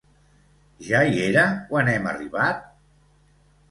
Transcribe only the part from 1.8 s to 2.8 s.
hem arribat?